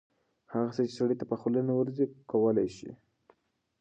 [0.51, 2.91] هغه څه چې سړي ته په خوله نه ورځي کولی شي